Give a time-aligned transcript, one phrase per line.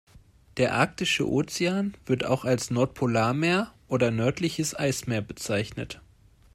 [0.57, 6.01] Der Arktische Ozean, wird auch als Nordpolarmeer oder nördliches Eismeer bezeichnet.